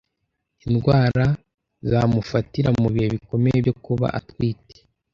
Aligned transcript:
indwara 0.67 1.25
zamufatira 1.89 2.69
mu 2.81 2.87
bihe 2.93 3.07
bikomeye 3.15 3.57
byo 3.63 3.73
kuba 3.85 4.07
atwite. 4.19 4.77